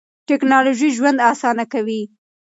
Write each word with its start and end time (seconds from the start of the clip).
ټکنالوژي 0.27 0.89
ژوند 0.97 1.17
اسانه 1.31 1.65
کوي. 1.73 2.01